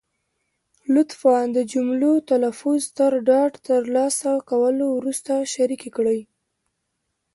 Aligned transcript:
لطفا 0.93 1.37
د 1.55 1.57
جملو 1.71 2.13
تلفظ 2.31 2.81
تر 2.97 3.11
ډاډ 3.27 3.53
تر 3.67 3.81
لاسه 3.95 4.31
کولو 4.49 4.87
وروسته 4.97 5.33
شریکې 5.53 5.89
کړئ. 5.97 6.19